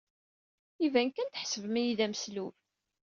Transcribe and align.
Iban 0.85 1.09
kan 1.11 1.29
tḥesbem-iyi 1.29 1.93
d 1.97 1.99
ameslub. 2.05 2.55